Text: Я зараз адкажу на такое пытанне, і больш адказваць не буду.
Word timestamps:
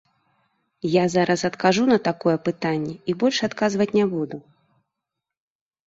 Я 0.93 1.03
зараз 1.15 1.43
адкажу 1.51 1.83
на 1.91 1.99
такое 2.09 2.35
пытанне, 2.47 2.99
і 3.09 3.19
больш 3.25 3.37
адказваць 3.53 3.91
не 4.01 4.05
буду. 4.19 4.37